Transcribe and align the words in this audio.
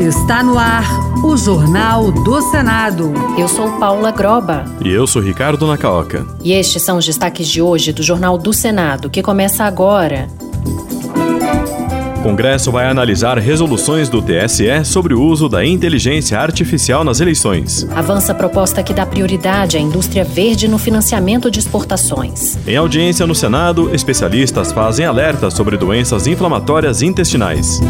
Está 0.00 0.42
no 0.42 0.58
ar 0.58 0.84
o 1.24 1.36
Jornal 1.36 2.10
do 2.10 2.42
Senado. 2.50 3.12
Eu 3.38 3.46
sou 3.46 3.70
Paula 3.78 4.10
Groba. 4.10 4.64
E 4.84 4.90
eu 4.90 5.06
sou 5.06 5.22
Ricardo 5.22 5.66
Nacaoca. 5.66 6.26
E 6.42 6.52
estes 6.52 6.82
são 6.82 6.98
os 6.98 7.06
destaques 7.06 7.46
de 7.46 7.62
hoje 7.62 7.92
do 7.92 8.02
Jornal 8.02 8.36
do 8.36 8.52
Senado, 8.52 9.08
que 9.08 9.22
começa 9.22 9.64
agora. 9.64 10.28
O 12.22 12.30
Congresso 12.32 12.70
vai 12.70 12.86
analisar 12.86 13.36
resoluções 13.36 14.08
do 14.08 14.22
TSE 14.22 14.84
sobre 14.84 15.12
o 15.12 15.20
uso 15.20 15.48
da 15.48 15.66
inteligência 15.66 16.38
artificial 16.38 17.02
nas 17.02 17.18
eleições. 17.18 17.84
Avança 17.90 18.30
a 18.30 18.34
proposta 18.34 18.80
que 18.80 18.94
dá 18.94 19.04
prioridade 19.04 19.76
à 19.76 19.80
indústria 19.80 20.22
verde 20.22 20.68
no 20.68 20.78
financiamento 20.78 21.50
de 21.50 21.58
exportações. 21.58 22.56
Em 22.64 22.76
audiência 22.76 23.26
no 23.26 23.34
Senado, 23.34 23.92
especialistas 23.92 24.70
fazem 24.70 25.04
alerta 25.04 25.50
sobre 25.50 25.76
doenças 25.76 26.28
inflamatórias 26.28 27.02
intestinais. 27.02 27.80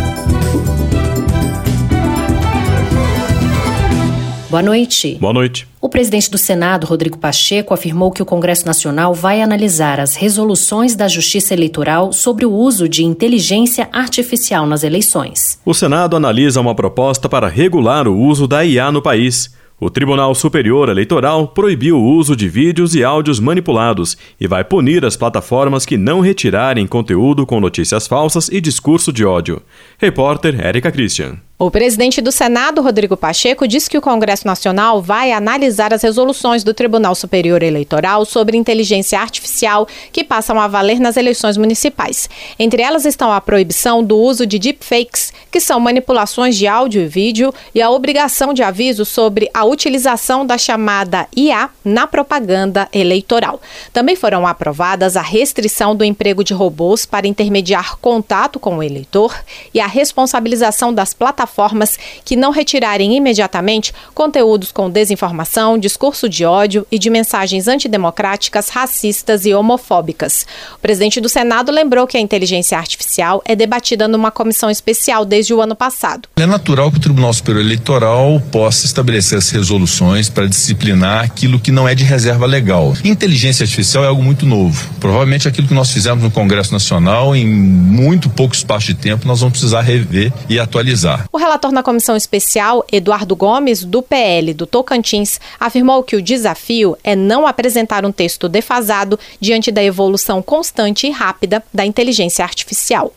Boa 4.48 4.62
noite. 4.62 5.18
Boa 5.20 5.34
noite. 5.34 5.71
Presidente 5.92 6.30
do 6.30 6.38
Senado, 6.38 6.86
Rodrigo 6.86 7.18
Pacheco, 7.18 7.74
afirmou 7.74 8.10
que 8.10 8.22
o 8.22 8.24
Congresso 8.24 8.64
Nacional 8.64 9.12
vai 9.12 9.42
analisar 9.42 10.00
as 10.00 10.16
resoluções 10.16 10.96
da 10.96 11.06
Justiça 11.06 11.52
Eleitoral 11.52 12.14
sobre 12.14 12.46
o 12.46 12.50
uso 12.50 12.88
de 12.88 13.04
inteligência 13.04 13.90
artificial 13.92 14.66
nas 14.66 14.84
eleições. 14.84 15.60
O 15.66 15.74
Senado 15.74 16.16
analisa 16.16 16.62
uma 16.62 16.74
proposta 16.74 17.28
para 17.28 17.46
regular 17.46 18.08
o 18.08 18.18
uso 18.18 18.48
da 18.48 18.64
IA 18.64 18.90
no 18.90 19.02
país. 19.02 19.54
O 19.78 19.90
Tribunal 19.90 20.34
Superior 20.34 20.88
Eleitoral 20.88 21.48
proibiu 21.48 21.98
o 21.98 22.14
uso 22.14 22.34
de 22.34 22.48
vídeos 22.48 22.94
e 22.94 23.04
áudios 23.04 23.38
manipulados 23.38 24.16
e 24.40 24.46
vai 24.46 24.64
punir 24.64 25.04
as 25.04 25.16
plataformas 25.16 25.84
que 25.84 25.98
não 25.98 26.20
retirarem 26.20 26.86
conteúdo 26.86 27.44
com 27.44 27.60
notícias 27.60 28.06
falsas 28.06 28.48
e 28.48 28.62
discurso 28.62 29.12
de 29.12 29.26
ódio. 29.26 29.60
Repórter 29.98 30.58
Érica 30.58 30.90
Christian. 30.90 31.36
O 31.58 31.70
presidente 31.70 32.20
do 32.20 32.32
Senado, 32.32 32.82
Rodrigo 32.82 33.16
Pacheco, 33.16 33.68
disse 33.68 33.88
que 33.88 33.96
o 33.96 34.02
Congresso 34.02 34.48
Nacional 34.48 35.00
vai 35.00 35.30
analisar 35.30 35.94
as 35.94 36.02
resoluções 36.02 36.64
do 36.64 36.74
Tribunal 36.74 37.14
Superior 37.14 37.62
Eleitoral 37.62 38.24
sobre 38.24 38.56
inteligência 38.56 39.20
artificial 39.20 39.86
que 40.10 40.24
passam 40.24 40.58
a 40.58 40.66
valer 40.66 40.98
nas 40.98 41.16
eleições 41.16 41.56
municipais. 41.56 42.28
Entre 42.58 42.82
elas 42.82 43.04
estão 43.04 43.32
a 43.32 43.40
proibição 43.40 44.02
do 44.02 44.16
uso 44.18 44.44
de 44.44 44.58
deepfakes, 44.58 45.32
que 45.52 45.60
são 45.60 45.78
manipulações 45.78 46.56
de 46.56 46.66
áudio 46.66 47.02
e 47.02 47.06
vídeo, 47.06 47.54
e 47.72 47.80
a 47.80 47.90
obrigação 47.90 48.52
de 48.52 48.62
aviso 48.64 49.04
sobre 49.04 49.48
a 49.54 49.64
utilização 49.64 50.44
da 50.44 50.58
chamada 50.58 51.28
IA 51.36 51.70
na 51.84 52.08
propaganda 52.08 52.88
eleitoral. 52.92 53.60
Também 53.92 54.16
foram 54.16 54.48
aprovadas 54.48 55.16
a 55.16 55.22
restrição 55.22 55.94
do 55.94 56.02
emprego 56.02 56.42
de 56.42 56.54
robôs 56.54 57.06
para 57.06 57.28
intermediar 57.28 57.98
contato 57.98 58.58
com 58.58 58.78
o 58.78 58.82
eleitor 58.82 59.32
e 59.72 59.78
a 59.78 59.86
responsabilização 59.86 60.92
das 60.92 61.14
plataformas 61.14 61.41
plataformas 61.42 61.98
que 62.24 62.36
não 62.36 62.50
retirarem 62.50 63.16
imediatamente 63.16 63.92
conteúdos 64.14 64.70
com 64.70 64.88
desinformação, 64.88 65.78
discurso 65.78 66.28
de 66.28 66.44
ódio 66.44 66.86
e 66.90 66.98
de 66.98 67.10
mensagens 67.10 67.68
antidemocráticas, 67.68 68.68
racistas 68.68 69.44
e 69.44 69.52
homofóbicas. 69.52 70.46
O 70.76 70.78
presidente 70.78 71.20
do 71.20 71.28
Senado 71.28 71.72
lembrou 71.72 72.06
que 72.06 72.16
a 72.16 72.20
inteligência 72.20 72.78
artificial 72.78 73.42
é 73.44 73.56
debatida 73.56 74.06
numa 74.06 74.30
comissão 74.30 74.70
especial 74.70 75.24
desde 75.24 75.52
o 75.52 75.60
ano 75.60 75.74
passado. 75.74 76.28
É 76.36 76.46
natural 76.46 76.90
que 76.90 76.98
o 76.98 77.00
Tribunal 77.00 77.32
Superior 77.32 77.64
Eleitoral 77.64 78.40
possa 78.50 78.86
estabelecer 78.86 79.38
as 79.38 79.50
resoluções 79.50 80.28
para 80.28 80.46
disciplinar 80.46 81.24
aquilo 81.24 81.58
que 81.58 81.72
não 81.72 81.88
é 81.88 81.94
de 81.94 82.04
reserva 82.04 82.46
legal. 82.46 82.94
Inteligência 83.04 83.64
artificial 83.64 84.04
é 84.04 84.08
algo 84.08 84.22
muito 84.22 84.46
novo. 84.46 84.88
Provavelmente 85.00 85.48
aquilo 85.48 85.66
que 85.66 85.74
nós 85.74 85.90
fizemos 85.90 86.22
no 86.22 86.30
Congresso 86.30 86.72
Nacional, 86.72 87.34
em 87.34 87.46
muito 87.46 88.30
pouco 88.30 88.54
espaço 88.54 88.86
de 88.86 88.94
tempo, 88.94 89.26
nós 89.26 89.40
vamos 89.40 89.52
precisar 89.52 89.80
rever 89.80 90.32
e 90.48 90.58
atualizar. 90.58 91.26
O 91.34 91.38
relator 91.38 91.72
na 91.72 91.82
comissão 91.82 92.14
especial, 92.14 92.84
Eduardo 92.92 93.34
Gomes, 93.34 93.86
do 93.86 94.02
PL 94.02 94.52
do 94.52 94.66
Tocantins, 94.66 95.40
afirmou 95.58 96.02
que 96.02 96.14
o 96.14 96.20
desafio 96.20 96.94
é 97.02 97.16
não 97.16 97.46
apresentar 97.46 98.04
um 98.04 98.12
texto 98.12 98.50
defasado 98.50 99.18
diante 99.40 99.72
da 99.72 99.82
evolução 99.82 100.42
constante 100.42 101.06
e 101.06 101.10
rápida 101.10 101.64
da 101.72 101.86
inteligência 101.86 102.44
artificial. 102.44 103.10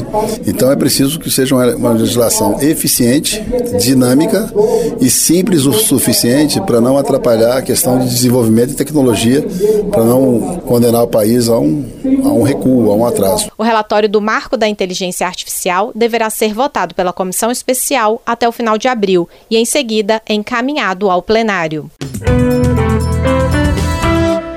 Então 0.48 0.72
é 0.72 0.78
preciso 0.78 1.20
que 1.20 1.30
seja 1.30 1.54
uma 1.54 1.92
legislação 1.92 2.62
eficiente, 2.62 3.44
dinâmica 3.82 4.50
e 5.02 5.10
simples 5.10 5.66
o 5.66 5.74
suficiente 5.74 6.62
para 6.62 6.80
não 6.80 6.98
atrapalhar 6.98 7.58
a 7.58 7.62
questão 7.62 8.00
de 8.00 8.08
desenvolvimento 8.08 8.70
de 8.70 8.76
tecnologia, 8.76 9.46
para 9.92 10.06
não 10.06 10.62
condenar 10.66 11.04
o 11.04 11.08
país 11.08 11.50
a 11.50 11.60
um, 11.60 11.86
a 12.24 12.30
um 12.30 12.44
recuo, 12.44 12.92
a 12.92 12.96
um 12.96 13.06
atraso. 13.06 13.52
O 13.58 13.64
relatório 13.64 14.08
do 14.08 14.22
Marco 14.22 14.56
da 14.56 14.70
Inteligência 14.70 15.28
Artificial 15.28 15.92
deverá 15.94 16.30
ser 16.30 16.54
votado 16.54 16.96
pela 16.96 17.12
comissão 17.12 17.52
especial 17.52 18.05
até 18.26 18.48
o 18.48 18.52
final 18.52 18.78
de 18.78 18.88
abril 18.88 19.28
e, 19.50 19.58
em 19.58 19.66
seguida, 19.66 20.22
encaminhado 20.28 21.10
ao 21.10 21.22
plenário. 21.22 21.90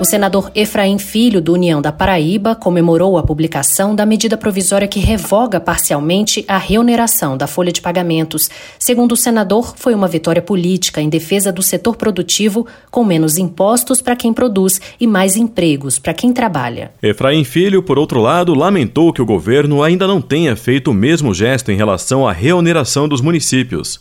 O 0.00 0.04
senador 0.04 0.52
Efraim 0.54 0.96
Filho, 0.96 1.40
do 1.40 1.52
União 1.52 1.82
da 1.82 1.90
Paraíba, 1.90 2.54
comemorou 2.54 3.18
a 3.18 3.22
publicação 3.24 3.96
da 3.96 4.06
medida 4.06 4.36
provisória 4.36 4.86
que 4.86 5.00
revoga 5.00 5.58
parcialmente 5.58 6.44
a 6.46 6.56
reoneração 6.56 7.36
da 7.36 7.48
folha 7.48 7.72
de 7.72 7.80
pagamentos. 7.80 8.48
Segundo 8.78 9.12
o 9.12 9.16
senador, 9.16 9.74
foi 9.76 9.94
uma 9.94 10.06
vitória 10.06 10.40
política 10.40 11.00
em 11.00 11.08
defesa 11.08 11.50
do 11.50 11.64
setor 11.64 11.96
produtivo, 11.96 12.64
com 12.92 13.02
menos 13.02 13.38
impostos 13.38 14.00
para 14.00 14.14
quem 14.14 14.32
produz 14.32 14.80
e 15.00 15.06
mais 15.06 15.34
empregos 15.34 15.98
para 15.98 16.14
quem 16.14 16.32
trabalha. 16.32 16.92
Efraim 17.02 17.42
Filho, 17.42 17.82
por 17.82 17.98
outro 17.98 18.20
lado, 18.20 18.54
lamentou 18.54 19.12
que 19.12 19.20
o 19.20 19.26
governo 19.26 19.82
ainda 19.82 20.06
não 20.06 20.20
tenha 20.20 20.54
feito 20.54 20.92
o 20.92 20.94
mesmo 20.94 21.34
gesto 21.34 21.72
em 21.72 21.76
relação 21.76 22.26
à 22.26 22.32
reoneração 22.32 23.08
dos 23.08 23.20
municípios. 23.20 23.98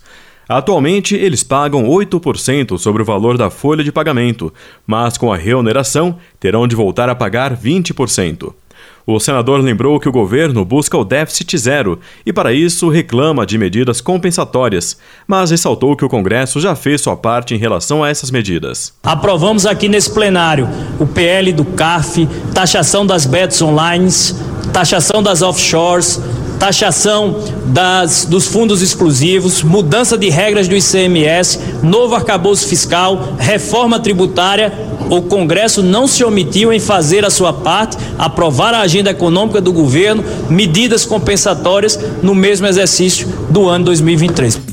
Atualmente, 0.48 1.16
eles 1.16 1.44
pagam 1.44 1.84
8% 1.84 2.78
sobre 2.78 3.02
o 3.02 3.06
valor 3.06 3.38
da 3.38 3.50
folha 3.50 3.84
de 3.84 3.92
pagamento, 3.92 4.54
mas 4.86 5.18
com 5.18 5.32
a 5.32 5.38
reoneração 5.38 6.18
terão 6.40 6.68
de 6.68 6.76
voltar 6.76 7.10
a 7.10 7.16
pagar 7.16 7.56
20%. 7.56 8.54
O 9.10 9.22
senador 9.22 9.62
lembrou 9.62 10.02
que 10.02 10.10
o 10.10 10.12
governo 10.12 10.66
busca 10.66 10.98
o 10.98 11.06
déficit 11.06 11.58
zero 11.58 11.98
e, 12.26 12.34
para 12.34 12.52
isso, 12.52 12.90
reclama 12.90 13.46
de 13.46 13.58
medidas 13.58 14.02
compensatórias, 14.02 14.98
mas 15.26 15.50
ressaltou 15.50 15.96
que 15.96 16.04
o 16.04 16.10
Congresso 16.10 16.60
já 16.60 16.76
fez 16.76 17.00
sua 17.00 17.16
parte 17.16 17.56
em 17.56 17.58
relação 17.58 18.04
a 18.04 18.10
essas 18.10 18.30
medidas. 18.30 18.94
Aprovamos 19.04 19.66
aqui 19.66 19.88
nesse 19.88 20.12
plenário 20.12 20.68
o 21.00 21.08
PL 21.08 21.54
do 21.54 21.64
CAF, 21.64 22.28
taxação 22.54 23.06
das 23.06 23.26
bets 23.26 23.62
online, 23.62 24.10
taxação 24.74 25.24
das 25.24 25.42
offshores, 25.42 26.22
taxação 26.60 27.44
das, 27.66 28.26
dos 28.26 28.48
fundos 28.48 28.82
exclusivos, 28.82 29.64
mudança 29.64 30.18
de 30.18 30.30
regras 30.30 30.68
do 30.68 30.76
ICMS, 30.76 31.60
novo 31.84 32.16
arcabouço 32.16 32.68
fiscal, 32.68 33.36
reforma 33.38 34.00
tributária. 34.00 34.74
O 35.10 35.22
Congresso 35.22 35.82
não 35.82 36.08
se 36.08 36.24
omitiu 36.24 36.74
em 36.74 36.80
fazer 36.80 37.24
a 37.24 37.30
sua 37.30 37.54
parte, 37.54 37.98
aprovar 38.18 38.74
a 38.74 38.82
agenda 38.82 39.12
econômica 39.12 39.62
do 39.62 39.72
governo, 39.72 40.24
medidas 40.50 41.06
compensatórias 41.06 41.98
no 42.22 42.36
mesmo 42.36 42.68
exercício 42.68 43.28
do 43.50 43.70
ano 43.70 43.86
2023 43.86 44.56
a 44.56 44.67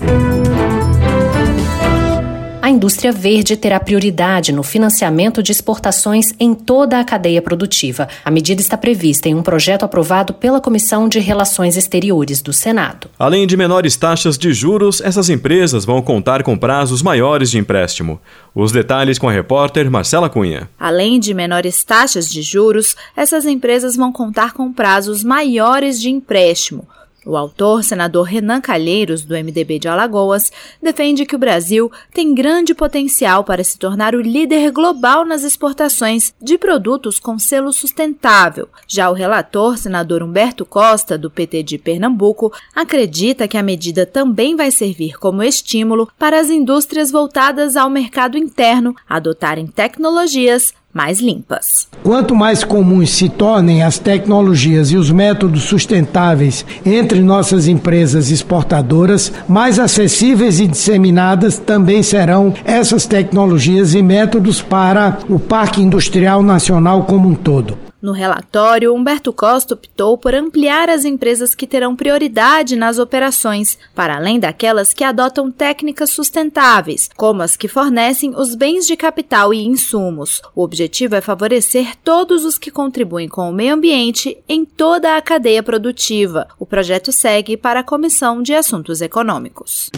indústria 2.74 3.12
verde 3.12 3.56
terá 3.56 3.78
prioridade 3.78 4.52
no 4.52 4.62
financiamento 4.62 5.42
de 5.42 5.52
exportações 5.52 6.26
em 6.38 6.54
toda 6.54 6.98
a 6.98 7.04
cadeia 7.04 7.40
produtiva. 7.40 8.08
A 8.24 8.30
medida 8.30 8.60
está 8.60 8.76
prevista 8.76 9.28
em 9.28 9.34
um 9.34 9.42
projeto 9.42 9.84
aprovado 9.84 10.34
pela 10.34 10.60
Comissão 10.60 11.08
de 11.08 11.20
Relações 11.20 11.76
Exteriores 11.76 12.42
do 12.42 12.52
Senado. 12.52 13.08
Além 13.18 13.46
de 13.46 13.56
menores 13.56 13.96
taxas 13.96 14.36
de 14.36 14.52
juros, 14.52 15.00
essas 15.00 15.30
empresas 15.30 15.84
vão 15.84 16.02
contar 16.02 16.42
com 16.42 16.58
prazos 16.58 17.00
maiores 17.00 17.50
de 17.50 17.58
empréstimo. 17.58 18.20
Os 18.54 18.72
detalhes 18.72 19.18
com 19.18 19.28
a 19.28 19.32
repórter 19.32 19.90
Marcela 19.90 20.28
Cunha. 20.28 20.68
Além 20.78 21.20
de 21.20 21.32
menores 21.32 21.82
taxas 21.84 22.28
de 22.28 22.42
juros, 22.42 22.96
essas 23.16 23.46
empresas 23.46 23.96
vão 23.96 24.12
contar 24.12 24.52
com 24.52 24.72
prazos 24.72 25.22
maiores 25.22 26.00
de 26.00 26.10
empréstimo. 26.10 26.86
O 27.26 27.36
autor, 27.36 27.82
senador 27.82 28.24
Renan 28.24 28.60
Calheiros, 28.60 29.24
do 29.24 29.34
MDB 29.34 29.78
de 29.78 29.88
Alagoas, 29.88 30.52
defende 30.82 31.24
que 31.24 31.34
o 31.34 31.38
Brasil 31.38 31.90
tem 32.12 32.34
grande 32.34 32.74
potencial 32.74 33.42
para 33.44 33.64
se 33.64 33.78
tornar 33.78 34.14
o 34.14 34.20
líder 34.20 34.70
global 34.70 35.24
nas 35.24 35.42
exportações 35.42 36.34
de 36.40 36.58
produtos 36.58 37.18
com 37.18 37.38
selo 37.38 37.72
sustentável. 37.72 38.68
Já 38.86 39.08
o 39.10 39.14
relator, 39.14 39.78
senador 39.78 40.22
Humberto 40.22 40.66
Costa, 40.66 41.16
do 41.16 41.30
PT 41.30 41.62
de 41.62 41.78
Pernambuco, 41.78 42.52
acredita 42.74 43.48
que 43.48 43.56
a 43.56 43.62
medida 43.62 44.04
também 44.04 44.54
vai 44.54 44.70
servir 44.70 45.18
como 45.18 45.42
estímulo 45.42 46.10
para 46.18 46.38
as 46.38 46.50
indústrias 46.50 47.10
voltadas 47.10 47.74
ao 47.74 47.88
mercado 47.88 48.36
interno 48.36 48.94
adotarem 49.08 49.66
tecnologias 49.66 50.74
mais 50.94 51.20
limpas. 51.20 51.88
Quanto 52.04 52.36
mais 52.36 52.62
comuns 52.62 53.10
se 53.10 53.28
tornem 53.28 53.82
as 53.82 53.98
tecnologias 53.98 54.92
e 54.92 54.96
os 54.96 55.10
métodos 55.10 55.64
sustentáveis 55.64 56.64
entre 56.86 57.20
nossas 57.20 57.66
empresas 57.66 58.30
exportadoras, 58.30 59.32
mais 59.48 59.80
acessíveis 59.80 60.60
e 60.60 60.68
disseminadas 60.68 61.58
também 61.58 62.02
serão 62.02 62.54
essas 62.64 63.06
tecnologias 63.06 63.94
e 63.94 64.02
métodos 64.02 64.62
para 64.62 65.18
o 65.28 65.38
Parque 65.38 65.82
Industrial 65.82 66.42
Nacional 66.42 67.02
como 67.02 67.28
um 67.28 67.34
todo. 67.34 67.83
No 68.04 68.12
relatório, 68.12 68.94
Humberto 68.94 69.32
Costa 69.32 69.72
optou 69.72 70.18
por 70.18 70.34
ampliar 70.34 70.90
as 70.90 71.06
empresas 71.06 71.54
que 71.54 71.66
terão 71.66 71.96
prioridade 71.96 72.76
nas 72.76 72.98
operações, 72.98 73.78
para 73.94 74.16
além 74.16 74.38
daquelas 74.38 74.92
que 74.92 75.02
adotam 75.02 75.50
técnicas 75.50 76.10
sustentáveis, 76.10 77.08
como 77.16 77.40
as 77.40 77.56
que 77.56 77.66
fornecem 77.66 78.34
os 78.36 78.54
bens 78.54 78.86
de 78.86 78.94
capital 78.94 79.54
e 79.54 79.64
insumos. 79.64 80.42
O 80.54 80.62
objetivo 80.62 81.14
é 81.14 81.22
favorecer 81.22 81.96
todos 82.04 82.44
os 82.44 82.58
que 82.58 82.70
contribuem 82.70 83.26
com 83.26 83.48
o 83.48 83.54
meio 83.54 83.72
ambiente 83.72 84.36
em 84.46 84.66
toda 84.66 85.16
a 85.16 85.22
cadeia 85.22 85.62
produtiva. 85.62 86.46
O 86.58 86.66
projeto 86.66 87.10
segue 87.10 87.56
para 87.56 87.80
a 87.80 87.84
Comissão 87.84 88.42
de 88.42 88.52
Assuntos 88.52 89.00
Econômicos. 89.00 89.90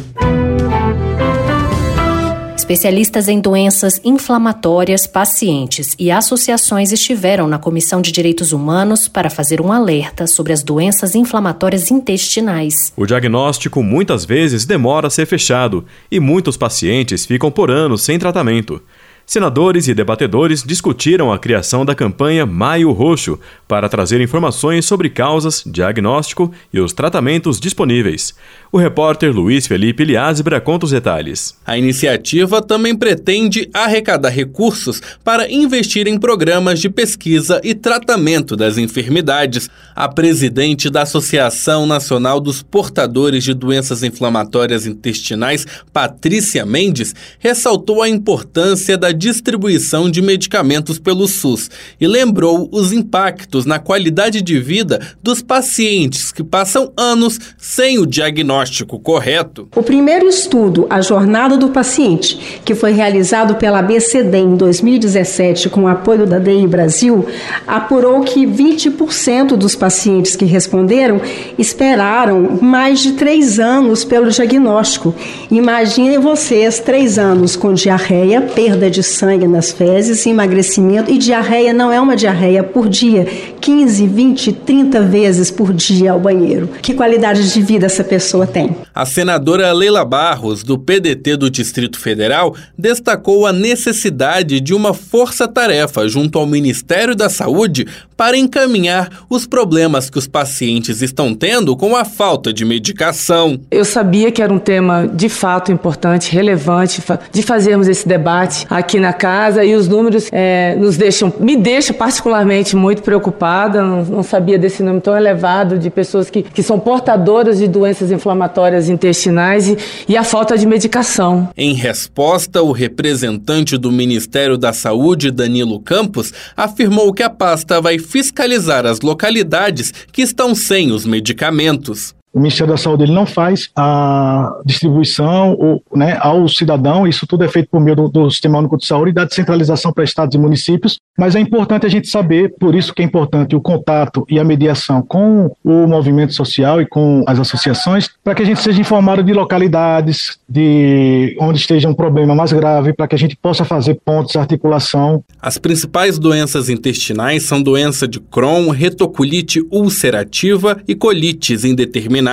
Especialistas 2.66 3.28
em 3.28 3.38
doenças 3.38 4.00
inflamatórias, 4.04 5.06
pacientes 5.06 5.94
e 6.00 6.10
associações 6.10 6.90
estiveram 6.90 7.46
na 7.46 7.60
Comissão 7.60 8.02
de 8.02 8.10
Direitos 8.10 8.52
Humanos 8.52 9.06
para 9.06 9.30
fazer 9.30 9.60
um 9.60 9.70
alerta 9.70 10.26
sobre 10.26 10.52
as 10.52 10.64
doenças 10.64 11.14
inflamatórias 11.14 11.92
intestinais. 11.92 12.92
O 12.96 13.06
diagnóstico 13.06 13.84
muitas 13.84 14.24
vezes 14.24 14.64
demora 14.64 15.06
a 15.06 15.10
ser 15.10 15.26
fechado 15.26 15.84
e 16.10 16.18
muitos 16.18 16.56
pacientes 16.56 17.24
ficam 17.24 17.52
por 17.52 17.70
anos 17.70 18.02
sem 18.02 18.18
tratamento. 18.18 18.82
Senadores 19.28 19.88
e 19.88 19.92
debatedores 19.92 20.62
discutiram 20.62 21.32
a 21.32 21.38
criação 21.38 21.84
da 21.84 21.96
campanha 21.96 22.46
Maio 22.46 22.92
Roxo 22.92 23.40
para 23.66 23.88
trazer 23.88 24.20
informações 24.20 24.86
sobre 24.86 25.10
causas, 25.10 25.64
diagnóstico 25.66 26.52
e 26.72 26.78
os 26.78 26.92
tratamentos 26.92 27.58
disponíveis. 27.58 28.32
O 28.70 28.78
repórter 28.78 29.34
Luiz 29.34 29.66
Felipe 29.66 30.04
Liázebra 30.04 30.60
conta 30.60 30.84
os 30.84 30.92
detalhes. 30.92 31.56
A 31.66 31.76
iniciativa 31.76 32.62
também 32.62 32.94
pretende 32.94 33.68
arrecadar 33.74 34.28
recursos 34.28 35.02
para 35.24 35.50
investir 35.50 36.06
em 36.06 36.20
programas 36.20 36.78
de 36.78 36.88
pesquisa 36.88 37.60
e 37.64 37.74
tratamento 37.74 38.54
das 38.54 38.78
enfermidades. 38.78 39.68
A 39.92 40.08
presidente 40.08 40.88
da 40.88 41.02
Associação 41.02 41.84
Nacional 41.84 42.38
dos 42.38 42.62
Portadores 42.62 43.42
de 43.42 43.54
Doenças 43.54 44.04
Inflamatórias 44.04 44.86
Intestinais, 44.86 45.66
Patrícia 45.92 46.64
Mendes, 46.64 47.12
ressaltou 47.40 48.02
a 48.02 48.08
importância 48.08 48.96
da 48.96 49.15
distribuição 49.16 50.10
de 50.10 50.20
medicamentos 50.22 50.98
pelo 50.98 51.26
SUS 51.26 51.70
e 52.00 52.06
lembrou 52.06 52.68
os 52.70 52.92
impactos 52.92 53.64
na 53.64 53.78
qualidade 53.78 54.42
de 54.42 54.60
vida 54.60 55.00
dos 55.22 55.42
pacientes 55.42 56.30
que 56.30 56.44
passam 56.44 56.92
anos 56.96 57.38
sem 57.58 57.98
o 57.98 58.06
diagnóstico 58.06 59.00
correto. 59.00 59.68
O 59.74 59.82
primeiro 59.82 60.28
estudo, 60.28 60.86
A 60.90 61.00
Jornada 61.00 61.56
do 61.56 61.70
Paciente, 61.70 62.60
que 62.64 62.74
foi 62.74 62.92
realizado 62.92 63.56
pela 63.56 63.78
ABCD 63.78 64.38
em 64.38 64.56
2017 64.56 65.68
com 65.68 65.84
o 65.84 65.88
apoio 65.88 66.26
da 66.26 66.38
DI 66.38 66.66
Brasil, 66.66 67.26
apurou 67.66 68.20
que 68.22 68.46
20% 68.46 69.56
dos 69.56 69.74
pacientes 69.74 70.36
que 70.36 70.44
responderam 70.44 71.20
esperaram 71.58 72.58
mais 72.60 73.00
de 73.00 73.12
três 73.12 73.58
anos 73.58 74.04
pelo 74.04 74.30
diagnóstico. 74.30 75.14
Imaginem 75.50 76.18
vocês, 76.18 76.80
três 76.80 77.18
anos 77.18 77.56
com 77.56 77.72
diarreia, 77.72 78.40
perda 78.40 78.90
de 78.90 79.02
sangue 79.06 79.46
nas 79.46 79.70
fezes, 79.70 80.26
emagrecimento 80.26 81.10
e 81.10 81.18
diarreia 81.18 81.72
não 81.72 81.92
é 81.92 82.00
uma 82.00 82.16
diarreia 82.16 82.62
por 82.62 82.88
dia, 82.88 83.26
15, 83.66 84.06
20, 84.06 84.52
30 84.52 85.00
vezes 85.02 85.50
por 85.50 85.72
dia 85.72 86.12
ao 86.12 86.20
banheiro. 86.20 86.68
Que 86.80 86.94
qualidade 86.94 87.52
de 87.52 87.60
vida 87.60 87.86
essa 87.86 88.04
pessoa 88.04 88.46
tem? 88.46 88.76
A 88.94 89.04
senadora 89.04 89.72
Leila 89.72 90.04
Barros, 90.04 90.62
do 90.62 90.78
PDT 90.78 91.36
do 91.36 91.50
Distrito 91.50 91.98
Federal, 91.98 92.54
destacou 92.78 93.44
a 93.44 93.52
necessidade 93.52 94.60
de 94.60 94.72
uma 94.72 94.94
força-tarefa 94.94 96.06
junto 96.06 96.38
ao 96.38 96.46
Ministério 96.46 97.16
da 97.16 97.28
Saúde 97.28 97.88
para 98.16 98.36
encaminhar 98.36 99.10
os 99.28 99.48
problemas 99.48 100.08
que 100.08 100.16
os 100.16 100.28
pacientes 100.28 101.02
estão 101.02 101.34
tendo 101.34 101.76
com 101.76 101.96
a 101.96 102.04
falta 102.04 102.52
de 102.52 102.64
medicação. 102.64 103.60
Eu 103.68 103.84
sabia 103.84 104.30
que 104.30 104.40
era 104.40 104.52
um 104.52 104.60
tema 104.60 105.08
de 105.12 105.28
fato 105.28 105.72
importante, 105.72 106.32
relevante, 106.32 107.02
de 107.32 107.42
fazermos 107.42 107.88
esse 107.88 108.06
debate 108.06 108.64
aqui 108.70 109.00
na 109.00 109.12
casa 109.12 109.64
e 109.64 109.74
os 109.74 109.88
números 109.88 110.28
é, 110.30 110.76
nos 110.76 110.96
deixam, 110.96 111.32
me 111.40 111.56
deixam 111.56 111.96
particularmente 111.96 112.76
muito 112.76 113.02
preocupada. 113.02 113.55
Não, 113.82 114.04
não, 114.04 114.22
sabia 114.22 114.58
desse 114.58 114.82
número 114.82 115.00
tão 115.00 115.16
elevado 115.16 115.78
de 115.78 115.88
pessoas 115.88 116.28
que, 116.28 116.42
que 116.42 116.62
são 116.62 116.78
portadoras 116.78 117.58
de 117.58 117.68
doenças 117.68 118.10
inflamatórias 118.10 118.88
intestinais 118.88 119.68
e, 119.68 119.76
e 120.08 120.16
a 120.16 120.24
falta 120.24 120.58
de 120.58 120.66
medicação. 120.66 121.48
Em 121.56 121.72
resposta, 121.72 122.62
o 122.62 122.72
representante 122.72 123.78
do 123.78 123.90
Ministério 123.92 124.58
da 124.58 124.72
Saúde, 124.72 125.30
Danilo 125.30 125.80
Campos, 125.80 126.32
afirmou 126.56 127.12
que 127.12 127.22
a 127.22 127.30
pasta 127.30 127.80
vai 127.80 127.98
fiscalizar 127.98 128.84
as 128.84 129.00
localidades 129.00 129.92
que 130.12 130.22
estão 130.22 130.54
sem 130.54 130.92
os 130.92 131.06
medicamentos 131.06 132.15
o 132.36 132.38
Ministério 132.38 132.70
da 132.70 132.76
Saúde 132.76 133.04
ele 133.04 133.14
não 133.14 133.24
faz 133.24 133.70
a 133.74 134.60
distribuição 134.62 135.56
ou, 135.58 135.82
né, 135.94 136.18
ao 136.20 136.46
cidadão, 136.46 137.08
isso 137.08 137.26
tudo 137.26 137.44
é 137.44 137.48
feito 137.48 137.70
por 137.70 137.80
meio 137.80 137.96
do, 137.96 138.08
do 138.10 138.30
Sistema 138.30 138.58
Único 138.58 138.76
de 138.76 138.84
Saúde 138.84 139.10
e 139.10 139.14
da 139.14 139.24
descentralização 139.24 139.90
para 139.90 140.04
estados 140.04 140.34
e 140.34 140.38
municípios, 140.38 141.00
mas 141.18 141.34
é 141.34 141.40
importante 141.40 141.86
a 141.86 141.88
gente 141.88 142.08
saber, 142.08 142.54
por 142.60 142.74
isso 142.74 142.92
que 142.92 143.00
é 143.00 143.04
importante 143.06 143.56
o 143.56 143.60
contato 143.60 144.26
e 144.28 144.38
a 144.38 144.44
mediação 144.44 145.00
com 145.00 145.50
o 145.64 145.86
movimento 145.86 146.34
social 146.34 146.78
e 146.78 146.84
com 146.84 147.24
as 147.26 147.40
associações, 147.40 148.10
para 148.22 148.34
que 148.34 148.42
a 148.42 148.44
gente 148.44 148.60
seja 148.60 148.78
informado 148.78 149.22
de 149.22 149.32
localidades, 149.32 150.38
de 150.46 151.34
onde 151.40 151.58
esteja 151.58 151.88
um 151.88 151.94
problema 151.94 152.34
mais 152.34 152.52
grave, 152.52 152.92
para 152.92 153.08
que 153.08 153.14
a 153.14 153.18
gente 153.18 153.34
possa 153.34 153.64
fazer 153.64 153.98
pontos, 154.04 154.36
articulação. 154.36 155.24
As 155.40 155.56
principais 155.56 156.18
doenças 156.18 156.68
intestinais 156.68 157.44
são 157.44 157.62
doença 157.62 158.06
de 158.06 158.20
Crohn, 158.20 158.68
retocolite 158.68 159.66
ulcerativa 159.70 160.82
e 160.86 160.94
colites 160.94 161.64
indeterminadas 161.64 162.25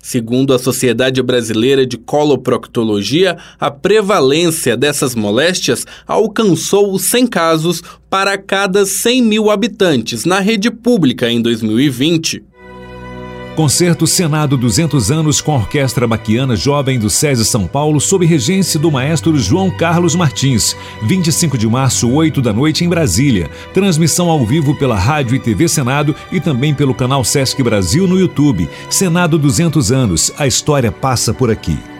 Segundo 0.00 0.52
a 0.52 0.58
Sociedade 0.58 1.22
Brasileira 1.22 1.86
de 1.86 1.96
Coloproctologia, 1.96 3.36
a 3.58 3.70
prevalência 3.70 4.76
dessas 4.76 5.14
moléstias 5.14 5.86
alcançou 6.06 6.98
100 6.98 7.26
casos 7.26 7.82
para 8.10 8.36
cada 8.36 8.84
100 8.84 9.22
mil 9.22 9.50
habitantes 9.50 10.24
na 10.24 10.38
rede 10.38 10.70
pública 10.70 11.30
em 11.30 11.40
2020. 11.40 12.51
Concerto 13.54 14.06
Senado 14.06 14.56
200 14.56 15.10
anos 15.10 15.42
com 15.42 15.52
a 15.52 15.56
Orquestra 15.56 16.06
Baquiana 16.06 16.56
Jovem 16.56 16.98
do 16.98 17.10
SESI 17.10 17.44
São 17.44 17.66
Paulo, 17.66 18.00
sob 18.00 18.24
regência 18.24 18.80
do 18.80 18.90
maestro 18.90 19.36
João 19.36 19.70
Carlos 19.70 20.14
Martins. 20.14 20.74
25 21.02 21.58
de 21.58 21.68
março, 21.68 22.10
8 22.10 22.40
da 22.40 22.50
noite, 22.50 22.82
em 22.82 22.88
Brasília. 22.88 23.50
Transmissão 23.74 24.30
ao 24.30 24.46
vivo 24.46 24.74
pela 24.74 24.98
Rádio 24.98 25.36
e 25.36 25.38
TV 25.38 25.68
Senado 25.68 26.16
e 26.32 26.40
também 26.40 26.74
pelo 26.74 26.94
canal 26.94 27.22
Sesc 27.22 27.62
Brasil 27.62 28.08
no 28.08 28.18
YouTube. 28.18 28.70
Senado 28.88 29.38
200 29.38 29.92
anos. 29.92 30.32
A 30.38 30.46
história 30.46 30.90
passa 30.90 31.34
por 31.34 31.50
aqui. 31.50 31.91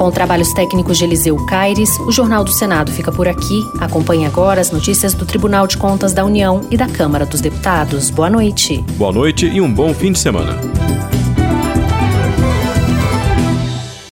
Com 0.00 0.10
trabalhos 0.10 0.54
técnicos 0.54 0.96
de 0.96 1.04
Eliseu 1.04 1.36
Caires, 1.44 1.98
o 1.98 2.10
Jornal 2.10 2.42
do 2.42 2.50
Senado 2.50 2.90
fica 2.90 3.12
por 3.12 3.28
aqui. 3.28 3.68
Acompanhe 3.78 4.24
agora 4.24 4.58
as 4.58 4.70
notícias 4.70 5.12
do 5.12 5.26
Tribunal 5.26 5.66
de 5.66 5.76
Contas 5.76 6.14
da 6.14 6.24
União 6.24 6.62
e 6.70 6.76
da 6.78 6.88
Câmara 6.88 7.26
dos 7.26 7.42
Deputados. 7.42 8.08
Boa 8.08 8.30
noite. 8.30 8.78
Boa 8.96 9.12
noite 9.12 9.44
e 9.44 9.60
um 9.60 9.70
bom 9.70 9.92
fim 9.92 10.12
de 10.12 10.18
semana. 10.18 10.58